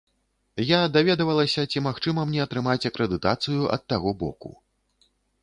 [0.69, 4.49] Я даведвалася, ці магчыма мне атрымаць акрэдытацыю ад таго боку.